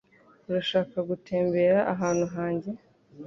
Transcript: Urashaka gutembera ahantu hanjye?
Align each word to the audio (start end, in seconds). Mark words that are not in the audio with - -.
Urashaka 0.49 0.97
gutembera 1.09 1.79
ahantu 1.93 2.25
hanjye? 2.35 2.69